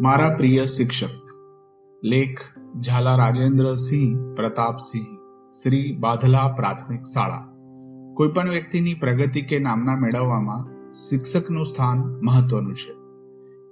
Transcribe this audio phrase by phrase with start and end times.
[0.00, 1.08] મારા પ્રિય શિક્ષક,
[2.04, 2.40] લેખ
[2.80, 5.04] ઝાલા રાજેન્દ્રસિંહ પ્રતાપસિંહ
[5.50, 7.48] શ્રી બાધલા પ્રાથમિક શાળા.
[8.14, 12.92] કોઈપણ વ્યક્તિની પ્રગતિ કે નામના મેળવવામાં શિક્ષકનું સ્થાન મહત્વનું છે.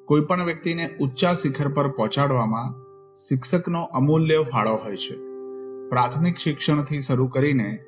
[0.05, 2.75] કોઈપણ વ્યક્તિને ઊંચા શિખર પર પહોંચાડવામાં
[3.15, 5.15] શિક્ષકનો અમૂલ્ય ફાળો હોય છે.
[5.91, 7.79] પ્રાથમિક શિક્ષણથી શરૂ કરીને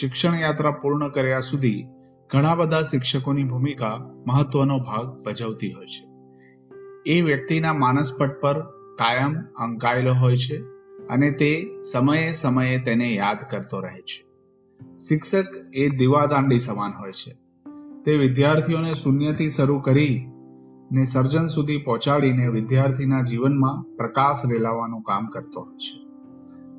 [0.00, 1.84] શિક્ષણ યાત્રા પૂર્ણ કર્યા સુધી
[2.30, 3.96] ઘણા બધા શિક્ષકોની ભૂમિકા
[4.26, 6.09] મહત્વનો ભાગ ભજવતી હોય છે.
[7.06, 8.60] એ વ્યક્તિના માનસપટ પર
[8.98, 10.58] કાયમ અંકાયેલો હોય છે
[11.10, 14.24] અને તે સમયે સમયે તેને યાદ કરતો રહે છે.
[14.98, 17.32] શિક્ષક એ દીવાદાંડી સમાન હોય છે.
[18.04, 20.30] તે વિદ્યાર્થીઓને શૂન્યથી શરૂ કરી
[20.92, 25.98] ને સર્જન સુધી પહોંચાડીને વિદ્યાર્થીના જીવનમાં પ્રકાશ રેલાવવાનું કામ કરતો હોય છે.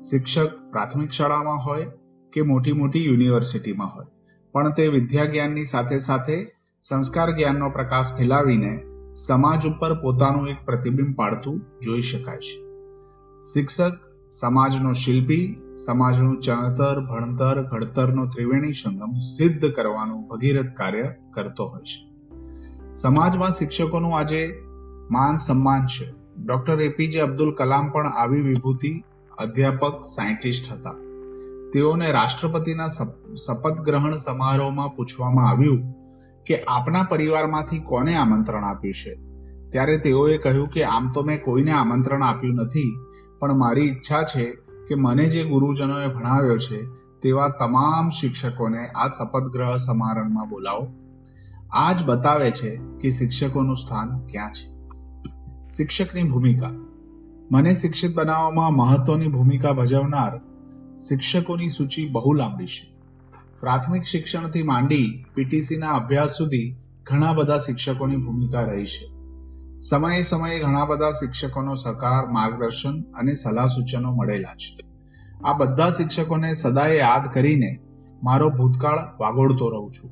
[0.00, 1.86] શિક્ષક પ્રાથમિક શાળામાં હોય
[2.32, 4.06] કે મોટી મોટી યુનિવર્સિટીમાં હોય,
[4.52, 6.46] પણ તે વિદ્યા જ્ઞાનની સાથે સાથે
[6.80, 12.64] સંસ્કાર જ્ઞાનનો પ્રકાશ ફેલાવીને સમાજ ઉપર પોતાનું એક પ્રતિબિંબ પાડતું જોઈ શકાય છે.
[13.40, 13.92] શિક્ષક,
[14.30, 22.12] સમાજનો શિલ્પી, સમાજનું ચણતર, ભણતર, ઘડતરનો ત્રિવેણી સંગમ સિદ્ધ કરવાનું ભગીરથ કાર્ય કરતો હોય છે.
[22.94, 24.62] સમાજમાં શિક્ષકોનું આજે
[25.10, 26.12] માન સન્માન છે.
[26.44, 29.02] ડોક્ટર એપીજે અબ્દુલ કલામ પણ આવી વિભૂતિ
[29.38, 30.94] અધ્યાપક સાયન્ટિસ્ટ હતા.
[31.72, 32.86] તેઓને રાષ્ટ્રપતિના
[33.46, 36.01] શપથ ગ્રહણ સમારોહમાં પૂછવામાં આવ્યું
[36.46, 39.14] કે આપના પરિવારમાંથી કોને આમંત્રણ આપ્યું છે?
[39.68, 42.98] ત્યારે તેઓએ કહ્યું કે આમ તો મેં કોઈને આમંત્રણ આપ્યું નથી,
[43.38, 44.44] પણ મારી ઈચ્છા છે
[44.88, 46.84] કે મને જે ગુરુજનોએ ભણાવ્યો છે
[47.22, 50.86] તેવા તમામ શિક્ષકોને આ શપથ ગ્રહ સમારંભમાં બોલાવો.
[51.72, 54.72] આ જ બતાવે છે કે શિક્ષકોનું સ્થાન ક્યાં છે.
[55.68, 56.70] શિક્ષકની ભૂમિકા.
[57.52, 60.38] મને શિક્ષિત બનાવવામાં મહત્વની ભૂમિકા ભજવનાર
[60.96, 63.01] શિક્ષકોની સૂચિ બહુ લાંબી છે.
[63.62, 69.06] પ્રાથમિક શિક્ષણથી માંડી પીટીસીના અભ્યાસ સુધી ઘણા બધા શિક્ષકોની ભૂમિકા રહી છે.
[69.78, 74.74] સમયે સમયે ઘણા બધા શિક્ષકોનો સહકાર, માર્ગદર્શન અને સલાહ સૂચનો મળેલા છે.
[75.44, 77.80] આ બધા શિક્ષકોને સદાય યાદ કરીને
[78.22, 80.10] મારો ભૂતકાળ વાગોળતો રહું છું.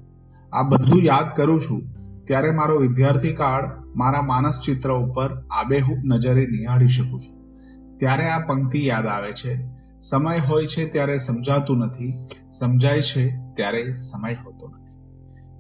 [0.57, 1.83] આ બધું યાદ કરું છું
[2.27, 7.59] ત્યારે મારો વિદ્યાર્થી કાળ મારા માનસ ચિત્ર ઉપર આબેહૂબ નજરે નિહાળી શકું છું.
[7.97, 9.80] ત્યારે આ પંક્તિ યાદ આવે છે.
[10.01, 14.99] સમય હોય છે ત્યારે સમજાતું નથી, સમજાય છે ત્યારે સમય હોતો નથી.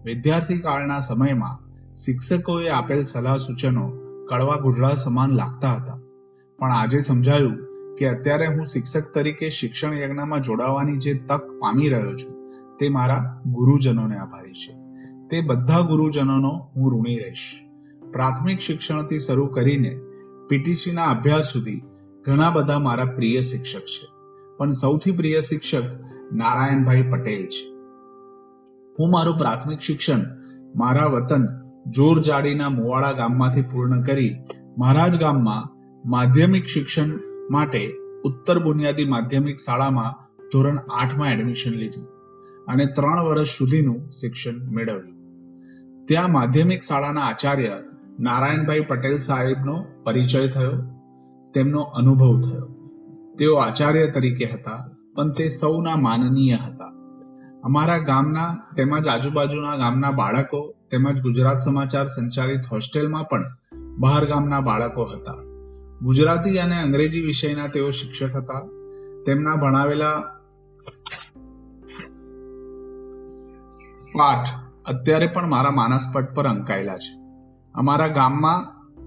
[0.04, 3.92] વિદ્યાર્થી કાળના સમયમાં શિક્ષકોએ આપેલ સલાહ સૂચનો
[4.30, 5.98] કડવા ગુઢળા સમાન લાગતા હતા.
[6.58, 7.58] પણ આજે સમજાયું
[7.98, 13.40] કે અત્યારે હું શિક્ષક તરીકે શિક્ષણ યજ્ઞમાં જોડાવાની જે તક પામી રહ્યો છું, તે મારા
[13.46, 14.72] ગુરુજનોને આભારી છે.
[15.30, 17.60] તે બધા ગુરુજનોનો હું ઋણી રહીશ.
[18.12, 20.00] પ્રાથમિક શિક્ષણથી શરૂ કરીને
[20.48, 21.82] પીટીસીના અભ્યાસ સુધી
[22.24, 24.19] ઘણા બધા મારા પ્રિય શિક્ષક છે.
[24.60, 25.82] પણ સૌથી પ્રિય શિક્ષક
[26.32, 27.72] નારાયણભાઈ પટેલ છે.
[28.98, 30.18] હું મારું પ્રાથમિક શિક્ષણ
[30.76, 31.46] મારા વતન
[31.86, 34.36] જોરજાડીના મોવાડા ગામમાંથી પૂર્ણ કરી
[34.78, 35.68] મારા જ ગામમાં
[36.10, 37.04] માધ્યમિક શિક્ષણ
[37.50, 37.92] માટે
[38.24, 40.12] ઉત્તર બુનિયાદી માધ્યમિક શાળામાં
[40.52, 42.04] ધોરણ આઠમાં એડમિશન લીધું
[42.68, 45.16] અને ત્રણ વર્ષ સુધીનું શિક્ષણ મેળવ્યું.
[46.06, 47.78] ત્યાં માધ્યમિક શાળાના આચાર્ય
[48.20, 50.72] નારાયણભાઈ પટેલ સાહેબનો પરિચય થયો,
[51.54, 52.79] તેમનો અનુભવ થયો.
[53.40, 56.92] તેઓ આચાર્ય તરીકે હતા, પણ તે સૌના માનનીય હતા.
[57.64, 63.44] અમારા ગામના, તેમજ આજુબાજુના ગામના બાળકો, તેમજ ગુજરાત સમાચાર સંચાલિત હોસ્ટેલમાં પણ
[63.98, 65.34] બહાર ગામના બાળકો હતા.
[66.02, 68.68] ગુજરાતી અને અંગ્રેજી વિષયના તેઓ શિક્ષક હતા.
[69.26, 70.20] તેમના ભણાવેલા
[74.14, 74.48] પાઠ
[74.86, 77.20] અત્યારે પણ મારા માનસપટ પર અંકાયેલા છે.
[77.74, 78.64] અમારા ગામમાં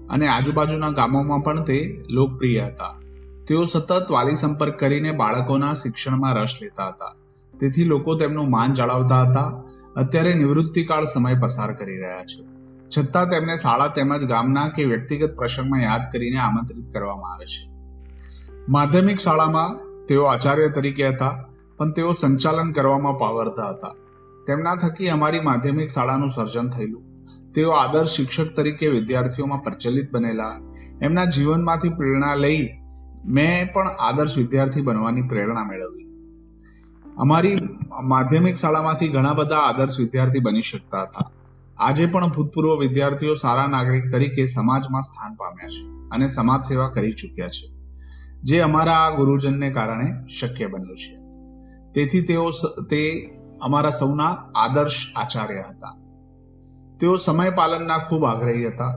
[0.08, 3.03] અને આજુબાજુના ગામોમાં પણ તે લોકપ્રિય હતા.
[3.48, 7.14] તેઓ સતત વાલી સંપર્ક કરીને બાળકોના શિક્ષણમાં રસ લેતા હતા.
[7.60, 9.62] તેથી લોકો તેમનું માન જાળવતા હતા.
[9.96, 12.54] અત્યારે નિવૃત્તિકાળ સમય પસાર કરી રહ્યા છે.
[12.98, 17.70] છતાં તેમને શાળા તેમજ ગામના કે વ્યક્તિગત પ્રસંગમાં યાદ કરીને આમંત્રિત કરવામાં આવે છે.
[18.68, 21.44] માધ્યમિક શાળામાં તેઓ આચાર્ય તરીકે હતા,
[21.76, 23.94] પણ તેઓ સંચાલન કરવામાં પાવરતા હતા.
[24.46, 27.02] તેમના થકી અમારી માધ્યમિક શાળાનું સર્જન થયેલું.
[27.54, 30.60] તેઓ આદર્શ શિક્ષક તરીકે વિદ્યાર્થીઓમાં પ્રચલિત બનેલા,
[31.02, 32.68] એમના જીવનમાંથી પ્રેરણા લઈ
[33.24, 36.06] મેં પણ આદર્શ વિદ્યાર્થી બનવાની પ્રેરણા મેળવી.
[37.16, 37.54] અમારી
[38.02, 41.30] માધ્યમિક શાળામાંથી ઘણા બધા આદર્શ વિદ્યાર્થી બની શકતા હતા.
[41.78, 47.12] આજે પણ ભૂતપૂર્વ વિદ્યાર્થીઓ સારા નાગરિક તરીકે સમાજમાં સ્થાન પામ્યા છે અને સમાજ સેવા કરી
[47.12, 47.66] ચૂક્યા છે,
[48.42, 50.08] જે અમારા આ ગુરુજનને કારણે
[50.40, 51.14] શક્ય બન્યું છે.
[51.94, 52.50] તેથી તેઓ
[52.90, 53.00] તે
[53.62, 55.94] અમારા સૌના આદર્શ આચાર્ય હતા.
[57.00, 58.92] તેઓ સમય પાલનના ખૂબ આગ્રહી હતા.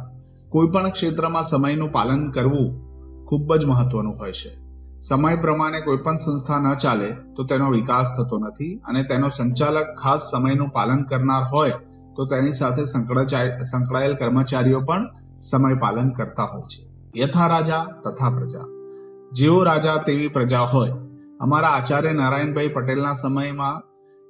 [0.50, 2.87] કોઈ પણ ક્ષેત્રમાં સમયનું પાલન કરવું
[3.28, 4.68] ખૂબ જ મહત્વનું હોય છે.
[5.00, 9.86] સમય પ્રમાણે કોઈ પણ સંસ્થા ન ચાલે તો તેનો વિકાસ થતો નથી અને તેનો સંચાલક
[10.04, 11.72] ખાસ સમયનું પાલન કરનાર હોય
[12.16, 12.84] તો તેની સાથે
[13.64, 15.06] સંકળાયેલ કર્મચારીઓ પણ
[15.42, 16.88] સમય પાલન કરતા હોય છે.
[17.20, 18.60] યથા રાજા તથા પ્રજા.
[19.32, 20.92] જેવો રાજા તેવી પ્રજા હોય.
[21.40, 23.82] અમારા આચાર્ય નારાયણભાઈ પટેલના સમયમાં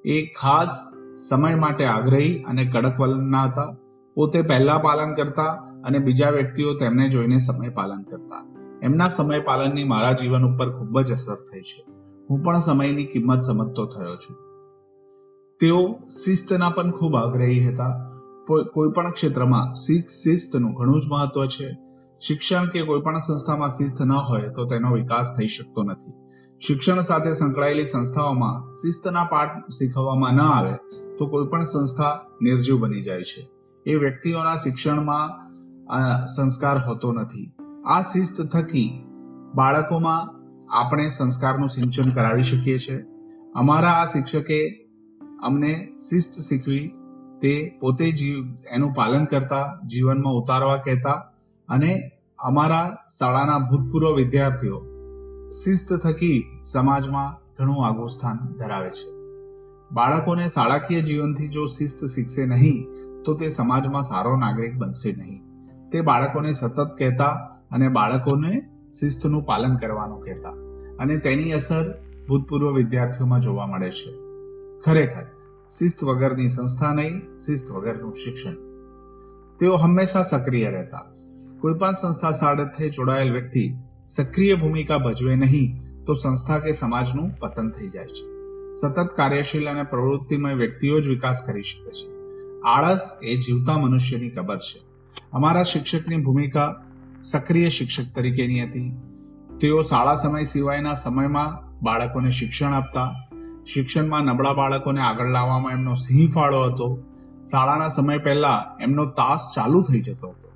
[0.05, 0.85] એ ખાસ
[1.29, 3.75] સમય માટે આગ્રહી અને કડક વલણના હતા.
[4.15, 5.47] પોતે પહેલા પાલન કરતા
[5.85, 8.56] અને બીજા વ્યક્તિઓ તેમને જોઈને સમય પાલન કરતા.
[8.83, 11.85] એમના સમય પાલનની મારા જીવન ઉપર ખૂબ જ અસર થઈ છે.
[12.29, 14.38] હું પણ સમયની કિંમત સમજતો થયો છું.
[15.59, 18.13] તેઓ શિસ્તના પણ ખૂબ આગ્રહી હતા.
[18.74, 19.74] કોઈ પણ ક્ષેત્રમાં
[20.07, 21.77] શિસ્તનું ઘણું જ મહત્વ છે.
[22.27, 26.12] શિક્ષણ કે કોઈ પણ સંસ્થામાં શિસ્ત ન હોય તો તેનો વિકાસ થઈ શકતો નથી.
[26.59, 30.73] શિક્ષણ સાથે સંકળાયેલી સંસ્થાઓમાં શિસ્તના પાઠ શીખવવામાં ન આવે
[31.19, 33.50] તો કોઈ પણ સંસ્થા નિર્જીવ બની જાય છે.
[33.85, 35.30] એ વ્યક્તિઓના શિક્ષણમાં
[36.25, 37.51] સંસ્કાર હોતો નથી.
[37.89, 39.06] આ શિસ્ત થકી
[39.56, 40.24] બાળકોમાં
[40.80, 43.04] આપણે સંસ્કારનું સિંચન કરાવી શકીએ છીએ.
[43.56, 44.88] અમારા આ શિક્ષકે
[45.44, 46.92] અમને શિસ્ત શીખવી,
[47.42, 51.25] તે પોતે જીવ, એનું પાલન કરતા, જીવનમાં ઉતારવા કહેતા
[51.69, 54.80] અને અમારા શાળાના ભૂતપૂર્વ વિદ્યાર્થીઓ
[55.50, 59.10] શિસ્ત થકી સમાજમાં ઘણું આગવું સ્થાન ધરાવે છે.
[59.92, 62.88] બાળકોને શાળાકીય જીવનથી જો શિસ્ત શીખશે નહીં,
[63.25, 65.44] તો તે સમાજમાં સારો નાગરિક બનશે નહીં.
[65.92, 68.69] તે બાળકોને સતત કહેતા અને બાળકોને
[69.00, 70.50] શિસ્તનું પાલન કરવાનું કહેતા.
[71.00, 71.94] અને તેની અસર
[72.28, 74.14] ભૂતપૂર્વ વિદ્યાર્થીઓમાં જોવા મળે છે.
[74.81, 75.24] ખરેખર,
[75.69, 78.52] શિસ્ત વગરની સંસ્થા નહીં, શિસ્ત વગરનું શિક્ષણ.
[79.60, 81.06] તેઓ હંમેશા સક્રિય રહેતા.
[81.62, 83.74] કોઈ પણ સંસ્થા સાથે જોડાયેલ વ્યક્તિ
[84.08, 88.38] સક્રિય ભૂમિકા ભજવે નહીં, તો સંસ્થા કે સમાજનું પતન થઈ જાય છે.
[88.74, 92.18] સતત કાર્યશીલ અને પ્રવૃત્તિમય વ્યક્તિઓ જ વિકાસ કરી શકે છે.
[92.66, 94.81] આળસ એ જીવતા મનુષ્યની કબર છે.
[95.31, 96.84] અમારા શિક્ષકની ભૂમિકા
[97.22, 98.98] સક્રિય શિક્ષક તરીકેની હતી.
[99.60, 103.16] તેઓ શાળા સમય સિવાયના સમયમાં બાળકોને શિક્ષણ આપતા,
[103.74, 107.04] શિક્ષણમાં નબળા બાળકોને આગળ લાવવામાં એમનો સિંહ ફાળો હતો.
[107.52, 110.52] શાળાના સમય પહેલા એમનો તાસ ચાલુ થઈ જતો હતો.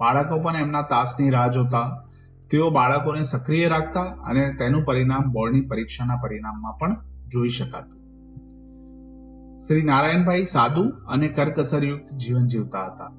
[0.00, 2.02] બાળકો પણ એમના તાસની રાહ જોતા.
[2.50, 6.96] તેઓ બાળકોને સક્રિય રાખતા અને તેનું પરિણામ બોર્ડની પરીક્ષાના પરિણામમાં પણ
[7.28, 7.96] જોઈ શકાતું.
[9.58, 13.12] શ્રી નારાયણભાઈ સાદું અને કરકસરયુક્ત જીવન જીવતા હતા.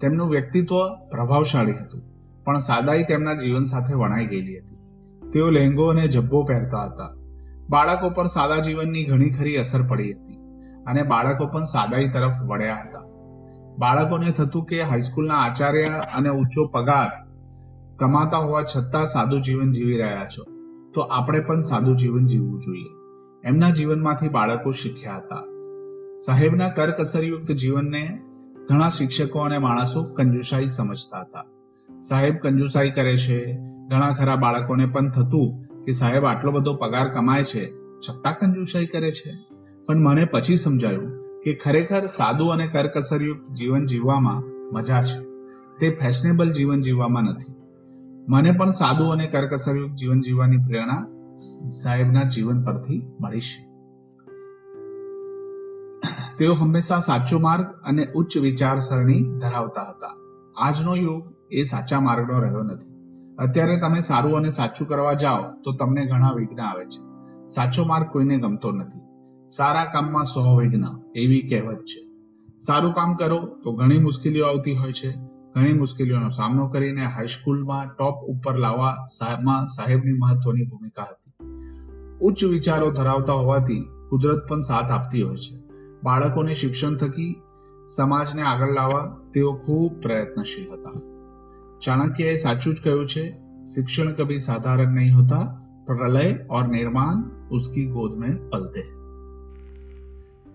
[0.00, 2.11] તેમનું વ્યક્તિત્વ પ્રભાવશાળી હતું.
[2.44, 4.78] પણ સાદાઈ તેમના જીવન સાથે વણાઈ ગયેલી હતી.
[5.30, 7.10] તેઓ લહેંગો અને જબ્બો પહેરતા હતા.
[7.70, 10.38] બાળકો પર સાદા જીવનની ઘણી ખરી અસર પડી હતી
[10.86, 13.04] અને બાળકો પણ સાદાઈ તરફ વળ્યા હતા.
[13.78, 17.10] બાળકોને થતું કે હાઈસ્કૂલના આચાર્ય અને ઊંચો પગાર
[17.98, 20.42] કમાતા હોવા છતાં સાદું જીવન જીવી રહ્યા છો,
[20.94, 22.90] તો આપણે પણ સાદું જીવન જીવવું જોઈએ.
[23.44, 25.42] એમના જીવનમાંથી બાળકો શીખ્યા હતા.
[26.26, 28.02] સાહેબના કરકસરયુક્ત જીવનને
[28.68, 31.44] ઘણા શિક્ષકો અને માણસો કંજુસાઈ સમજતા હતા.
[32.08, 33.58] સાહેબ કંજુસાઈ કરે છે.
[33.88, 39.12] ઘણા ખરા બાળકોને પણ થતું કે સાહેબ આટલો બધો પગાર કમાય છે, છતાં કંજુસાઈ કરે
[39.12, 39.32] છે.
[39.86, 41.10] પણ મને પછી સમજાયું
[41.44, 44.42] કે ખરેખર સાદું અને કરકસરયુક્ત જીવન જીવવામાં
[44.74, 45.20] મજા છે.
[45.78, 47.54] તે ફેશનેબલ જીવન જીવવામાં નથી.
[48.28, 51.06] મને પણ સાદું અને કરકસરયુક્ત જીવન જીવવાની પ્રેરણા
[51.82, 53.72] સાહેબના જીવન પરથી મળી છે.
[56.38, 60.16] તેઓ હંમેશા સાચો માર્ગ અને ઉચ્ચ વિચારસરણી ધરાવતા હતા.
[60.56, 63.02] આજનો યુગ એ સાચા માર્ગનો રહ્યો નથી.
[63.38, 67.12] અત્યારે તમે સારું અને સાચું કરવા જાઓ, તો તમને ઘણા વિઘ્ન આવે છે.
[67.46, 69.00] સાચો માર્ગ કોઈને ગમતો નથી.
[69.46, 70.84] સારા કામમાં સો વિઘ્ન,
[71.16, 72.12] એવી કહેવત છે.
[72.58, 75.14] સારું કામ કરો, તો ઘણી મુશ્કેલીઓ આવતી હોય છે.
[75.54, 81.32] ઘણી મુશ્કેલીઓનો સામનો કરીને હાઈસ્કૂલમાં ટોપ ઉપર લાવવા સાહેબમાં સાહેબની મહત્વની ભૂમિકા હતી.
[82.20, 85.62] ઉચ્ચ વિચારો ધરાવતા હોવાથી કુદરત પણ સાથ આપતી હોય છે.
[86.04, 87.42] બાળકોને શિક્ષણ થકી
[87.96, 91.11] સમાજને આગળ લાવવા તેઓ ખૂબ પ્રયત્નશીલ હતા.
[91.84, 93.30] ચાણક્યએ સાચું જ કહ્યું છે,
[93.64, 98.82] શિક્ષણ કભી સાધારણ નહીં હોતા, પ્રલય ઓર નિર્માણ ઉસકી ગોદ મેં પલતે.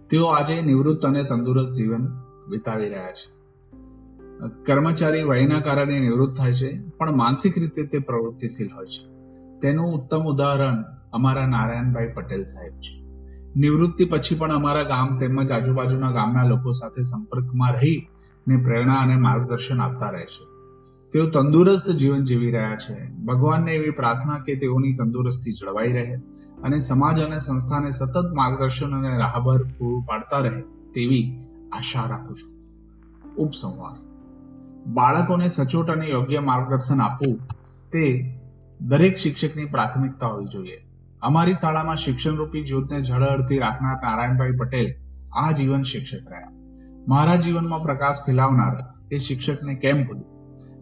[0.10, 2.08] તેઓ આજે નિવૃત્ત અને તંદુરસ્ત જીવન
[2.50, 3.38] વિતાવી રહ્યા છે.
[4.66, 9.12] કર્મચારી વયના કારણે નિવૃત્ત થાય છે, પણ માનસિક રીતે તે પ્રવૃત્તિશીલ હોય છે.
[9.60, 13.02] તેનું ઉત્તમ ઉદાહરણ અમારા નારાયણભાઈ પટેલ સાહેબ છે.
[13.56, 18.08] નિવૃત્તિ પછી પણ અમારા ગામ તેમજ આજુબાજુના ગામના લોકો સાથે સંપર્કમાં રહી
[18.48, 20.57] ને પ્રેરણા અને માર્ગદર્શન આપતા રહે છે.
[21.14, 23.12] તેઓ તંદુરસ્ત જીવન જીવી રહ્યા છે.
[23.12, 26.16] ભગવાનને એવી પ્રાર્થના કે તેઓની તંદુરસ્તી જળવાઈ રહે
[26.64, 30.62] અને સમાજ અને સંસ્થાને સતત માર્ગદર્શન અને રાહબર પૂરું પાડતા રહે
[30.94, 31.38] તેવી
[31.72, 32.58] આશા રાખું છું.
[33.36, 33.98] ઉપસંહાર
[34.88, 37.40] બાળકોને સચોટ અને યોગ્ય માર્ગદર્શન આપવું
[37.92, 38.34] તે
[38.82, 40.88] દરેક શિક્ષકની પ્રાથમિકતા હોવી જોઈએ.
[41.22, 44.94] અમારી શાળામાં શિક્ષણરૂપી જ્યોતને ઝળહળતી રાખનાર નારાયણભાઈ પટેલ
[45.34, 46.52] આ જીવન શિક્ષક રહ્યા.
[47.08, 48.74] મારા જીવનમાં પ્રકાશ ફેલાવનાર
[49.12, 50.37] એ શિક્ષકને કેમ ભૂલું?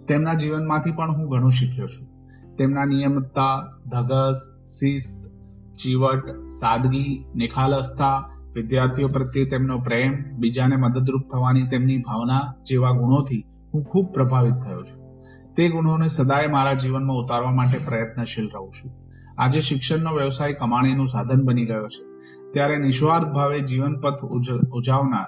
[0.08, 2.16] તેમના જીવનમાંથી પણ હું ઘણું શીખ્યો છું.
[2.56, 5.32] તેમના નિયમિતતા, ધગસ, શિસ્ત,
[5.84, 13.84] ચીવટ, સાદગી, નિખાલસતા, વિદ્યાર્થીઓ પ્રત્યે તેમનો પ્રેમ, બીજાને મદદરૂપ થવાની તેમની ભાવના જેવા ગુણોથી હું
[13.84, 15.06] ખૂબ પ્રભાવિત થયો છું.
[15.56, 18.92] તે ગુણોને સદાય મારા જીવનમાં ઉતારવા માટે પ્રયત્નશીલ રહું છું.
[19.38, 22.04] આજે શિક્ષણનો વ્યવસાય કમાણીનું સાધન બની ગયો છે.
[22.54, 25.26] ત્યારે નિસ્વાર્થ ભાવે જીવનપથ ઉજ- ઉજાવનાર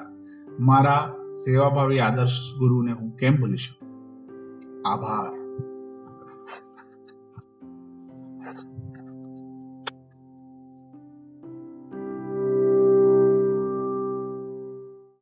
[0.60, 3.76] મારા સેવાભાવી આદર્શ ગુરુને હું કેમ ભૂલી શકું?
[4.86, 5.34] આભાર